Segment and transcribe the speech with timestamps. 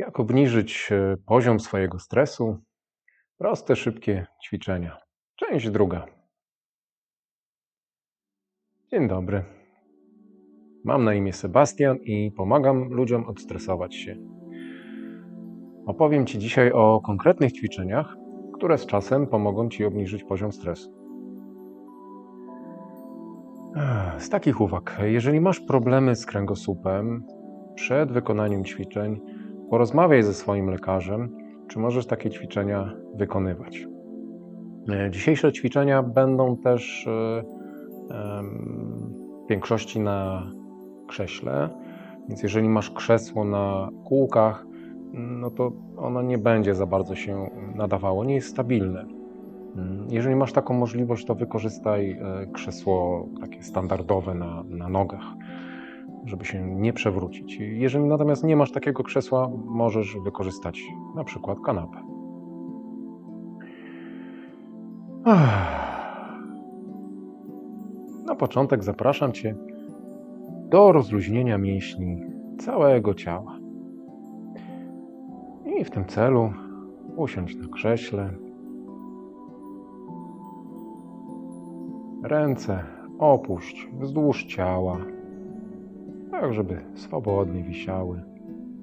[0.00, 2.58] Jak obniżyć e, poziom swojego stresu?
[3.38, 4.98] Proste, szybkie ćwiczenia.
[5.36, 6.06] Część druga.
[8.92, 9.44] Dzień dobry.
[10.84, 14.16] Mam na imię Sebastian i pomagam ludziom odstresować się.
[15.86, 18.16] Opowiem Ci dzisiaj o konkretnych ćwiczeniach,
[18.54, 20.90] które z czasem pomogą Ci obniżyć poziom stresu.
[24.18, 27.26] Z takich uwag, jeżeli masz problemy z kręgosłupem,
[27.74, 29.20] przed wykonaniem ćwiczeń
[29.70, 31.36] porozmawiaj ze swoim lekarzem,
[31.68, 33.86] czy możesz takie ćwiczenia wykonywać.
[34.88, 37.42] E, Dzisiejsze ćwiczenia będą też e,
[39.46, 40.46] w większości na
[41.08, 41.68] krześle,
[42.28, 44.66] więc jeżeli masz krzesło na kółkach,
[45.12, 49.00] no to ono nie będzie za bardzo się nadawało, nie jest stabilne.
[49.76, 55.24] Mm, Jeżeli masz taką możliwość, to wykorzystaj e, krzesło takie standardowe na, na nogach,
[56.24, 57.58] żeby się nie przewrócić.
[57.60, 60.82] Jeżeli natomiast nie masz takiego krzesła, możesz wykorzystać
[61.14, 61.98] na przykład kanapę.
[68.26, 69.54] Na początek zapraszam Cię
[70.68, 72.22] do rozluźnienia mięśni
[72.58, 73.58] całego ciała.
[75.80, 76.52] I w tym celu
[77.16, 78.30] usiądź na krześle.
[82.22, 82.84] Ręce
[83.18, 84.98] opuść wzdłuż ciała,
[86.40, 88.22] tak żeby swobodnie wisiały,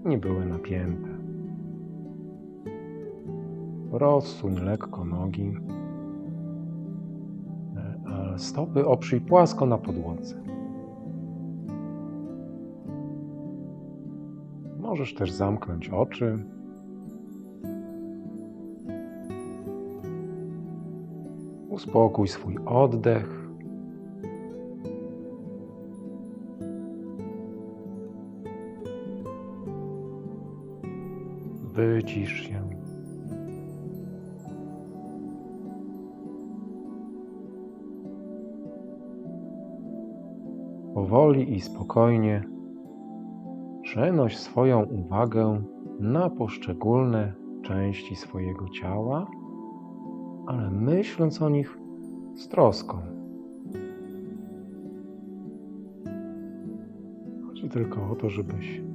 [0.05, 1.09] nie były napięte.
[3.91, 5.53] Rozsuń lekko nogi,
[8.05, 10.35] a stopy oprzyj płasko na podłodze.
[14.79, 16.39] Możesz też zamknąć oczy.
[21.69, 23.46] Uspokój swój oddech.
[31.77, 32.61] Wycisz się.
[40.93, 42.43] Powoli i spokojnie
[43.81, 45.61] przenoś swoją uwagę
[45.99, 49.27] na poszczególne części swojego ciała,
[50.47, 51.77] ale myśląc o nich
[52.35, 52.97] z troską.
[57.47, 58.86] Chodzi tylko o to, żebyś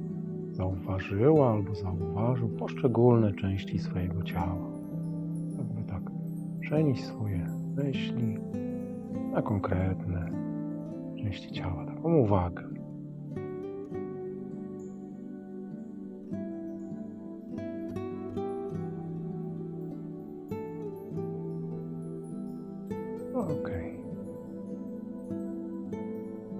[0.53, 4.69] zauważyła albo zauważył poszczególne części swojego ciała.
[5.57, 6.01] Jakby tak
[6.59, 8.37] przenieść swoje myśli
[9.31, 10.29] na konkretne
[11.17, 12.63] części ciała, taką uwagę.
[23.33, 23.69] Ok.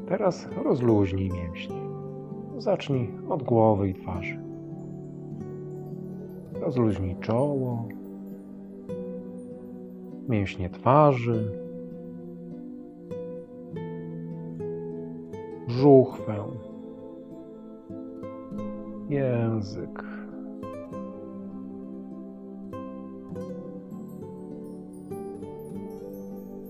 [0.07, 1.92] Teraz rozluźnij mięśnie.
[2.57, 4.39] Zacznij od głowy i twarzy.
[6.61, 7.87] Rozluźnij czoło,
[10.29, 11.51] mięśnie twarzy,
[15.67, 16.43] żuchwę,
[19.09, 20.03] język.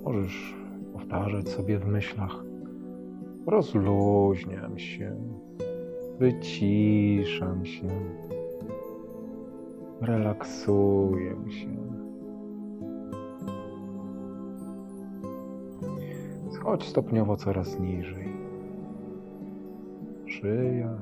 [0.04, 0.56] Możesz
[0.94, 2.44] powtarzać sobie w myślach.
[3.48, 5.16] Rozluźniam się,
[6.20, 7.88] wyciszam się,
[10.02, 11.84] relaksuję się.
[16.52, 18.28] Schodź stopniowo coraz niżej.
[20.26, 20.98] Szyja.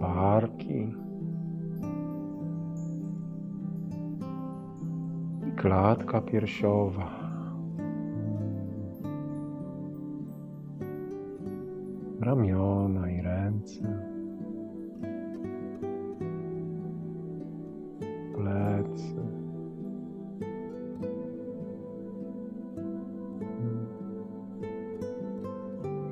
[0.00, 0.92] Barki.
[5.48, 7.21] I klatka piersiowa.
[12.22, 13.82] Ramiona i ręce.
[18.34, 19.22] Plecy.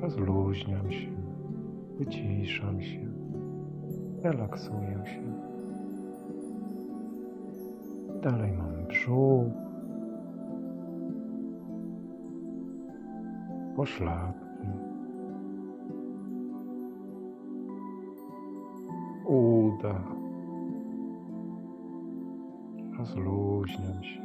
[0.01, 1.11] Rozluźniam się,
[1.97, 3.07] wyciszam się,
[4.23, 5.23] relaksuję się.
[8.23, 9.53] Dalej mam brzuch,
[13.75, 14.50] pośladki,
[19.81, 20.03] uda.
[22.97, 24.21] Rozluźniam się,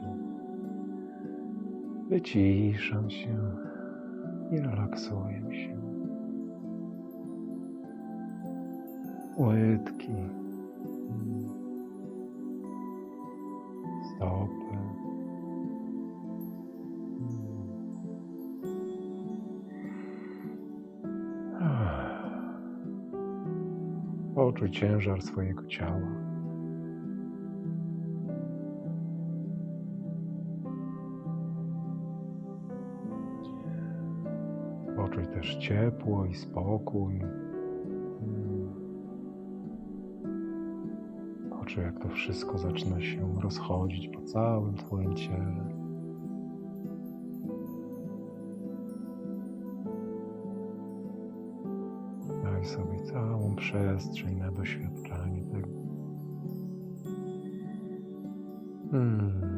[2.09, 3.39] wyciszam się
[4.53, 5.77] i relaksuję się.
[9.39, 10.15] Łydki,
[14.17, 14.66] stopy,
[24.57, 26.01] Poczuj ciężar swojego ciała.
[34.97, 37.21] Poczuj też ciepło i spokój.
[41.51, 45.76] Poczuj, jak to wszystko zaczyna się rozchodzić po całym Twoim ciele.
[53.67, 55.69] Przestrzeń na doświadczanie tego.
[58.91, 59.57] Hmm.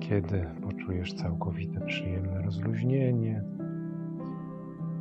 [0.00, 3.44] Kiedy poczujesz całkowite przyjemne rozluźnienie,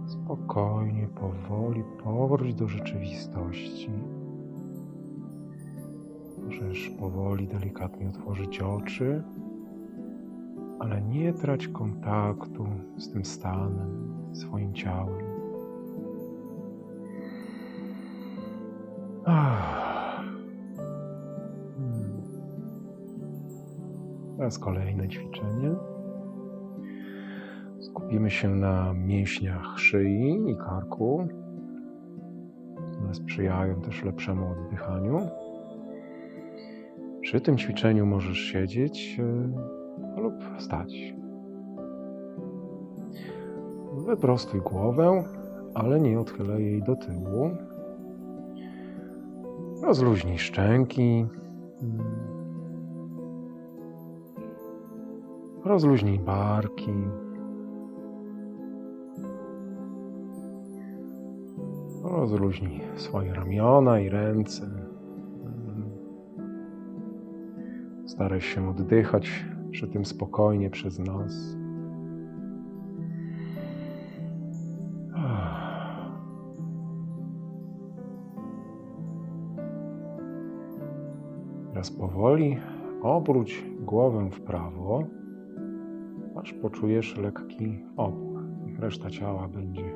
[0.05, 3.91] spokojnie, powoli powróć do rzeczywistości.
[6.45, 9.23] Możesz powoli, delikatnie otworzyć oczy,
[10.79, 12.67] ale nie trać kontaktu
[12.97, 15.29] z tym stanem, swoim ciałem.
[19.25, 19.59] Hmm.
[24.37, 25.75] Teraz kolejne ćwiczenie.
[27.79, 31.27] Skupimy się na mięśniach szyi i karku.
[32.99, 35.29] One sprzyjają też lepszemu oddychaniu.
[37.21, 39.78] Przy tym ćwiczeniu możesz siedzieć e,
[40.19, 41.13] lub stać.
[43.93, 45.23] Wyprostuj głowę,
[45.73, 47.49] ale nie odchylaj jej do tyłu.
[49.83, 51.25] Rozluźnij szczęki.
[55.65, 56.93] Rozluźnij barki.
[62.03, 64.69] Rozluźnij swoje ramiona i ręce.
[68.05, 71.57] Staraj się oddychać przy tym spokojnie przez nos.
[81.69, 82.57] Teraz powoli
[83.01, 85.03] obróć głowę w prawo,
[86.35, 88.43] aż poczujesz lekki opór.
[88.79, 89.93] Reszta ciała będzie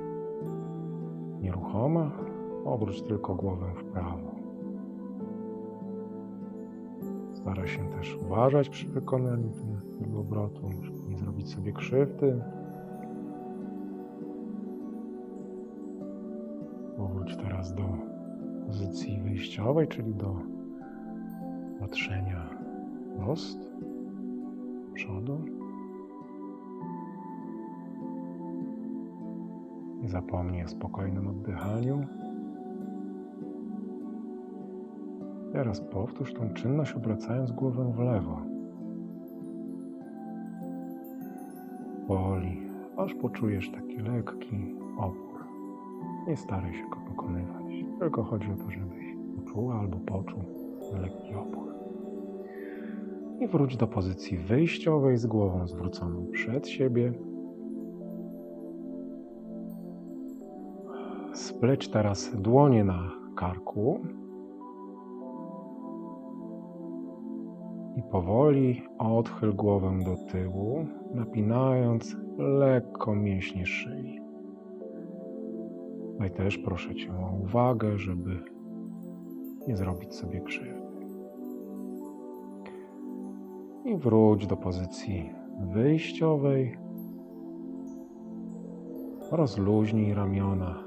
[1.42, 2.12] nieruchoma.
[2.66, 4.33] Obróć tylko głowę w prawo.
[7.44, 9.50] Staraj się też uważać przy wykonaniu
[10.00, 12.42] tego obrotu, żeby nie zrobić sobie krzywdy.
[16.98, 17.84] Powróć teraz do
[18.68, 20.36] pozycji wyjściowej, czyli do
[21.80, 22.50] patrzenia
[23.18, 23.60] prost,
[24.94, 25.46] przodu.
[30.02, 32.08] Nie zapomnij o spokojnym oddychaniu.
[35.54, 38.42] Teraz powtórz tą czynność, obracając głowę w lewo.
[42.08, 42.62] Powoli,
[42.98, 45.46] aż poczujesz taki lekki opór.
[46.28, 49.06] Nie staraj się go pokonywać, tylko chodzi o to, żebyś
[49.36, 50.44] poczuła albo poczuł
[51.02, 51.74] lekki opór.
[53.40, 57.14] I wróć do pozycji wyjściowej z głową zwróconą przed siebie.
[61.34, 64.00] Spleć teraz dłonie na karku
[68.14, 74.20] powoli odchyl głowę do tyłu, napinając lekko mięśnie szyi.
[76.12, 78.40] Tutaj też proszę Cię o uwagę, żeby
[79.68, 81.06] nie zrobić sobie krzywdy.
[83.86, 85.30] I wróć do pozycji
[85.74, 86.78] wyjściowej.
[89.32, 90.84] Rozluźnij ramiona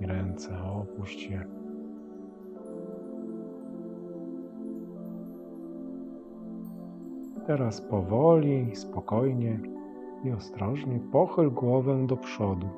[0.00, 1.57] i ręce, opuść je.
[7.48, 9.60] Teraz powoli, spokojnie
[10.24, 12.68] i ostrożnie pochyl głowę do przodu.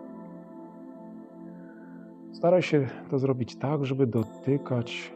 [2.32, 5.14] Staraj się to zrobić tak, żeby dotykać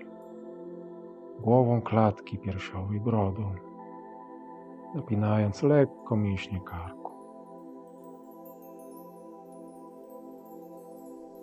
[1.40, 3.52] głową klatki piersiowej brodą,
[4.94, 7.12] napinając lekko mięśnie karku.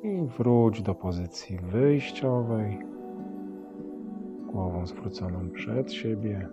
[0.03, 2.79] I wróć do pozycji wyjściowej,
[4.45, 6.49] głową zwróconą przed siebie.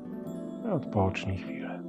[0.72, 1.80] Odpocznij chwilę.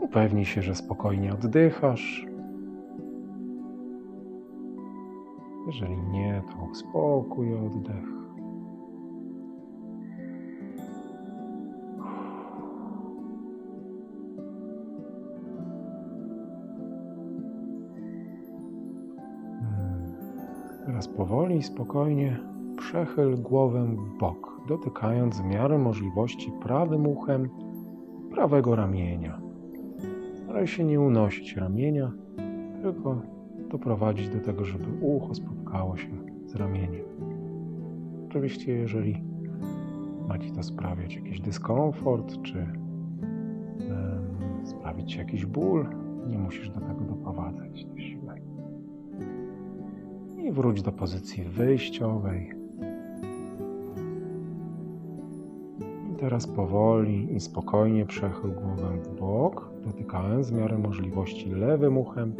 [0.00, 2.26] Upewnij się, że spokojnie oddychasz.
[5.66, 8.04] Jeżeli nie, to spokój oddech.
[19.60, 20.14] Hmm.
[20.86, 22.38] Teraz powoli spokojnie
[22.80, 27.48] przechyl głowę w bok, dotykając w miarę możliwości prawym uchem
[28.30, 29.40] prawego ramienia.
[30.44, 32.12] Staraj się nie unosić ramienia,
[32.82, 33.22] tylko
[33.70, 36.08] doprowadzić do tego, żeby ucho spotkało się
[36.46, 37.04] z ramieniem.
[38.28, 39.22] Oczywiście, jeżeli
[40.28, 42.66] ma Ci to sprawiać jakiś dyskomfort, czy
[44.64, 45.86] sprawić Ci jakiś ból,
[46.26, 48.40] nie musisz do tego doprowadzać do siły.
[50.36, 52.59] I wróć do pozycji wyjściowej.
[56.20, 62.34] Teraz powoli i spokojnie przechyl głowę w bok, dotykając w miarę możliwości lewym uchem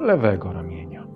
[0.00, 1.06] lewego ramienia.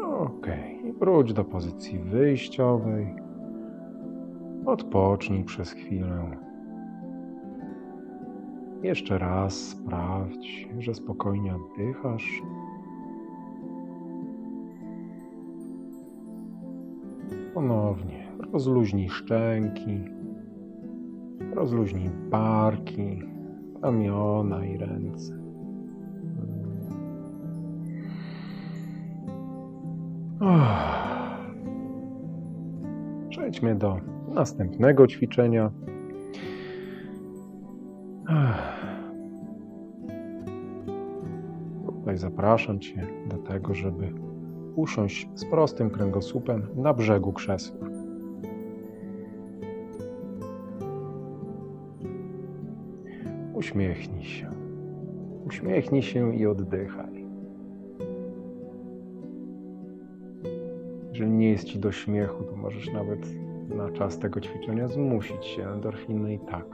[0.00, 0.46] Ok,
[1.00, 3.14] wróć do pozycji wyjściowej.
[4.66, 6.36] Odpocznij przez chwilę.
[8.82, 12.42] Jeszcze raz sprawdź, że spokojnie oddychasz.
[17.54, 20.04] Ponownie rozluźnij szczęki,
[21.54, 23.22] rozluźnij barki,
[23.82, 25.38] ramiona i ręce.
[33.28, 33.96] Przejdźmy do
[34.34, 35.70] następnego ćwiczenia.
[41.86, 44.23] Tutaj zapraszam Cię do tego, żeby
[44.76, 47.88] usiąść z prostym kręgosłupem na brzegu krzesła.
[53.54, 54.50] Uśmiechnij się.
[55.46, 57.24] Uśmiechnij się i oddychaj.
[61.08, 63.26] Jeżeli nie jest Ci do śmiechu, to możesz nawet
[63.68, 65.68] na czas tego ćwiczenia zmusić się.
[65.68, 66.66] Endorfiny i tak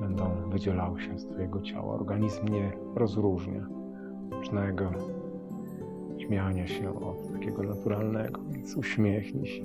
[0.00, 1.94] będą wydzielały się z Twojego ciała.
[1.94, 3.66] Organizm nie rozróżnia
[4.42, 4.90] sztucznego
[6.22, 9.62] śmiania się od takiego naturalnego, więc uśmiechnij się.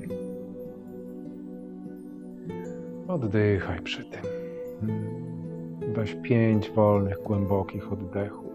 [3.08, 4.22] Oddychaj przy tym.
[5.94, 8.48] Weź pięć wolnych, głębokich oddechów.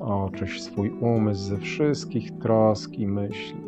[0.00, 3.61] Oczyś swój umysł ze wszystkich trosk i myśli.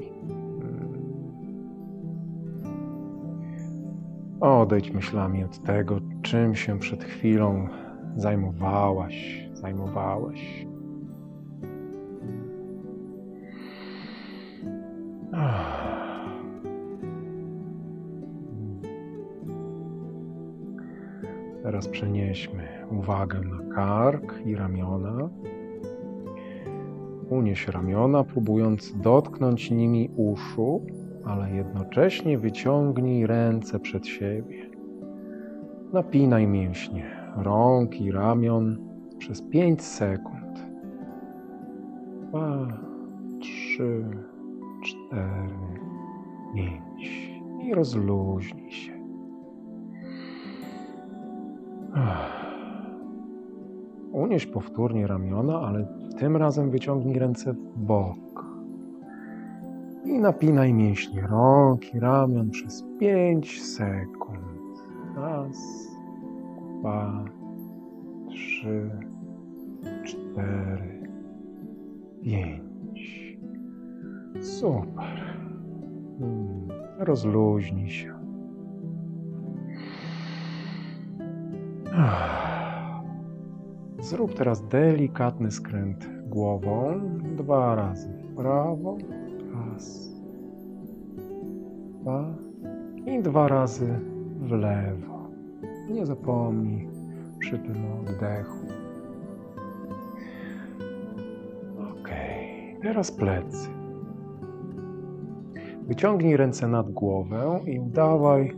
[4.45, 7.69] Odejdź myślami od tego, czym się przed chwilą
[8.17, 10.67] zajmowałaś, zajmowałeś.
[21.63, 25.29] Teraz przenieśmy uwagę na kark i ramiona.
[27.31, 30.87] Unieś ramiona, próbując dotknąć nimi uszu,
[31.27, 34.71] ale jednocześnie wyciągnij ręce przed siebie.
[35.93, 37.05] Napinaj mięśnie
[37.37, 38.79] rąk i ramion
[39.19, 40.67] przez 5 sekund.
[42.29, 42.67] Dwa,
[43.41, 44.05] trzy,
[44.85, 45.81] cztery,
[46.55, 47.31] pięć.
[47.65, 48.93] I rozluźnij się.
[54.13, 55.87] Unieś powtórnie ramiona, ale
[56.19, 58.34] tym razem wyciągnij ręce w bok.
[60.05, 64.79] I napinaj mięśnie rąk i ramion przez 5 sekund.
[65.17, 65.57] Raz,
[66.81, 67.25] dwa,
[68.29, 68.91] trzy,
[70.05, 71.09] cztery,
[72.23, 73.39] pięć.
[74.41, 75.37] Super.
[76.19, 76.69] Hmm,
[76.99, 78.15] Rozluźnij się.
[84.01, 87.01] Zrób teraz delikatny skręt głową.
[87.37, 88.99] Dwa razy w prawo.
[92.05, 92.25] Dwa
[93.07, 94.01] i dwa razy
[94.41, 95.29] w lewo.
[95.91, 96.89] Nie zapomnij
[97.39, 98.67] przy tym oddechu.
[101.91, 102.09] Ok,
[102.83, 103.69] teraz plecy.
[105.87, 108.57] Wyciągnij ręce nad głowę i udawaj,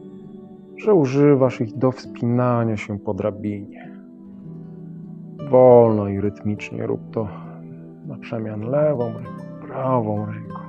[0.77, 3.91] że używasz ich do wspinania się po drabinie.
[5.51, 7.29] Wolno i rytmicznie rób to
[8.07, 10.61] na przemian lewą ręką, prawą ręką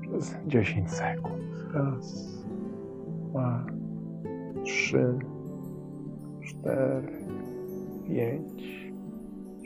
[0.00, 1.37] przez 10 sekund.
[1.72, 2.38] Raz,
[3.28, 3.66] dwa,
[4.64, 5.18] trzy,
[6.40, 7.12] cztery,
[8.06, 8.92] pięć,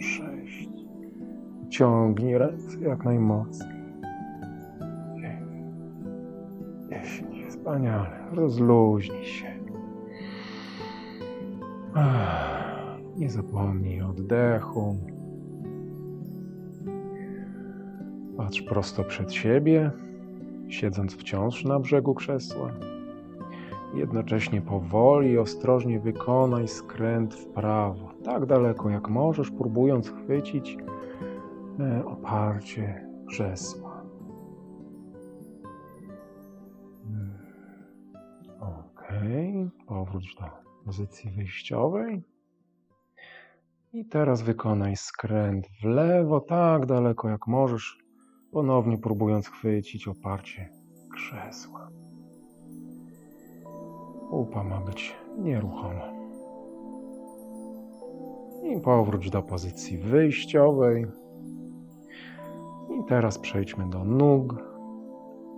[0.00, 0.71] sześć.
[1.68, 3.82] Ciągnij ręce jak najmocniej.
[6.90, 7.47] Dziesięć.
[7.49, 8.28] Wspaniale.
[8.32, 9.52] Rozluźnij się.
[13.16, 14.97] Nie zapomnij oddechu.
[18.37, 19.90] Patrz prosto przed siebie,
[20.73, 22.71] siedząc wciąż na brzegu krzesła.
[23.95, 30.76] Jednocześnie powoli i ostrożnie wykonaj skręt w prawo, tak daleko jak możesz, próbując chwycić
[31.81, 34.02] e, oparcie krzesła.
[37.07, 37.38] Mm.
[38.61, 40.45] Okej, powróć do
[40.85, 42.23] pozycji wyjściowej.
[43.93, 48.01] I teraz wykonaj skręt w lewo, tak daleko jak możesz,
[48.52, 50.68] ponownie próbując chwycić oparcie
[51.14, 51.88] krzesła.
[54.30, 56.12] Pupa ma być nieruchoma.
[58.62, 61.06] I powróć do pozycji wyjściowej.
[62.90, 64.64] I teraz przejdźmy do nóg.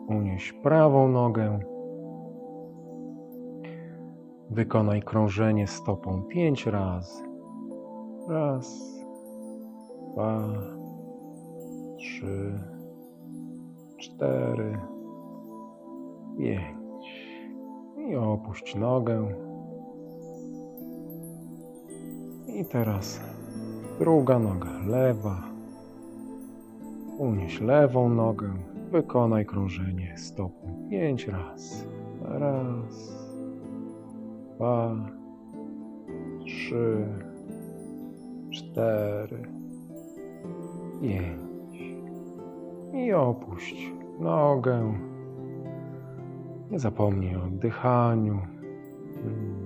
[0.08, 1.58] Unieś prawą nogę.
[4.50, 7.24] Wykonaj krążenie stopą pięć razy.
[8.28, 8.98] Raz,
[10.12, 10.48] dwa,
[11.98, 12.73] trzy,
[14.04, 14.78] cztery,
[16.38, 17.06] pięć.
[17.96, 19.26] I opuść nogę.
[22.46, 23.20] I teraz
[23.98, 25.42] druga noga, lewa.
[27.18, 28.50] Unieś lewą nogę.
[28.90, 31.84] Wykonaj krążenie stopą pięć razy.
[32.22, 33.14] Raz,
[34.54, 34.96] dwa,
[36.44, 37.06] trzy,
[38.50, 39.42] cztery,
[41.00, 41.43] pięć
[42.94, 44.94] i opuść nogę.
[46.70, 48.38] Nie zapomnij o oddychaniu.
[49.14, 49.64] Hmm.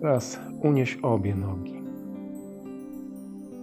[0.00, 1.78] Teraz unieś obie nogi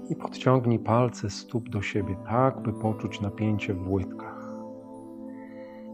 [0.10, 4.52] i podciągnij palce stóp do siebie, tak by poczuć napięcie w łydkach.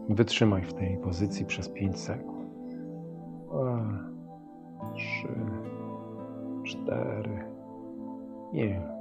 [0.08, 2.48] Wytrzymaj w tej pozycji przez 5 sekund.
[3.50, 4.00] 2,
[4.94, 5.28] 3,
[6.64, 7.30] 4,
[8.52, 8.91] 5.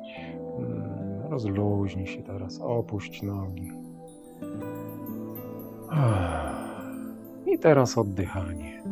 [1.32, 3.72] Rozluźnij się teraz, opuść nogi.
[7.46, 8.84] I teraz oddychanie.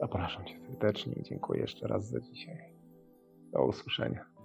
[0.00, 2.72] Zapraszam Cię serdecznie i dziękuję jeszcze raz za dzisiaj.
[3.52, 4.35] Do usłyszenia.